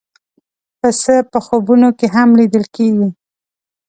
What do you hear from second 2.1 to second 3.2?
هم لیدل کېږي.